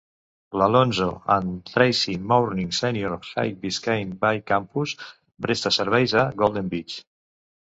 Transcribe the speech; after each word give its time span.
L'Alonzo 0.59 1.09
and 1.33 1.59
Tracy 1.71 2.13
Mourning 2.31 2.71
Senior 2.77 3.11
High 3.27 3.53
Biscayne 3.67 4.17
Bay 4.25 4.41
Campus 4.53 4.95
presta 5.49 5.75
serveis 5.77 6.17
a 6.25 6.27
Golden 6.43 6.75
Beach. 6.75 6.99